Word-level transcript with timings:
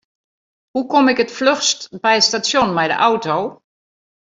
Hoe 0.71 0.85
kom 0.91 1.05
ik 1.11 1.21
it 1.23 1.35
fluchst 1.39 1.79
by 2.03 2.13
it 2.19 2.25
stasjon 2.27 2.69
mei 2.75 2.87
de 2.91 2.97
auto? 3.09 3.37